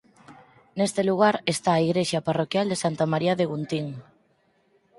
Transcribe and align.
Neste 0.77 1.01
lugar 1.09 1.35
está 1.53 1.71
a 1.75 1.83
igrexa 1.87 2.25
parroquial 2.27 2.65
de 2.69 2.81
Santa 2.83 3.05
María 3.13 3.33
de 3.39 3.45
Guntín. 3.51 3.87